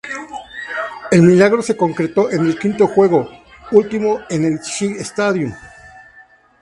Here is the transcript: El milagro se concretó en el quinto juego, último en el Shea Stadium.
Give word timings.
El 1.11 1.21
milagro 1.21 1.61
se 1.61 1.77
concretó 1.77 2.31
en 2.31 2.47
el 2.47 2.57
quinto 2.57 2.87
juego, 2.87 3.29
último 3.71 4.21
en 4.31 4.45
el 4.45 4.57
Shea 4.57 4.95
Stadium. 5.01 5.53